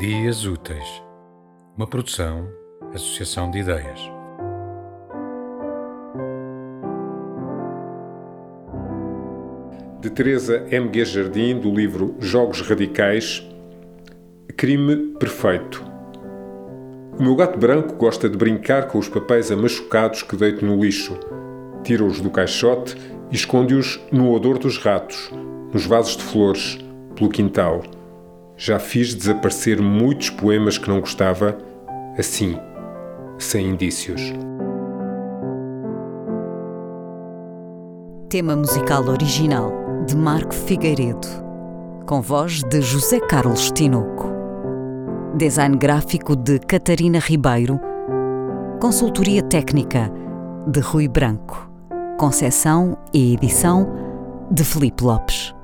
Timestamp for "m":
10.70-10.88